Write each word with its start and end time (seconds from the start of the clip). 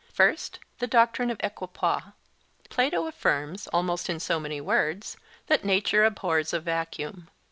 First, 0.11 0.57
the 0.79 0.87
doctrine 0.87 1.29
of 1.29 1.39
equipoise. 1.43 2.01
Plato 2.71 3.05
affirms, 3.05 3.67
almost 3.67 4.09
in 4.09 4.19
so 4.19 4.39
many 4.39 4.59
words, 4.59 5.15
that 5.45 5.63
nature 5.63 6.05
abhors 6.05 6.53
a 6.53 6.59
vacuum. 6.59 7.29